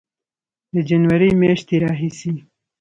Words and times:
د 0.73 0.75
جنورۍ 0.89 1.31
میاشتې 1.41 1.75
راهیسې 1.83 2.33